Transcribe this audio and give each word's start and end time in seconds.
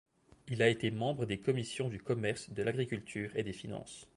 Il 0.47 0.63
a 0.63 0.67
été 0.67 0.89
membre 0.89 1.27
des 1.27 1.37
commissions 1.37 1.87
du 1.87 1.99
commerce, 2.01 2.49
de 2.49 2.63
l'agriculture 2.63 3.29
et 3.35 3.43
des 3.43 3.53
finances. 3.53 4.07